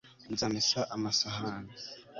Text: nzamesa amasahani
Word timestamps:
nzamesa 0.31 0.79
amasahani 0.95 1.71